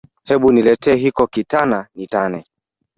Hebu 0.29 0.51
nletee 0.53 0.95
hicho 0.95 1.27
kitana 1.27 1.87
nitane 1.95 2.45